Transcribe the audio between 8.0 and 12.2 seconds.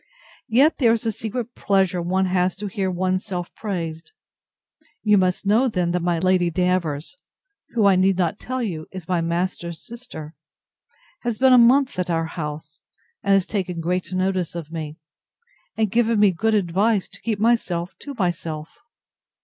not tell you, is my master's sister, has been a month at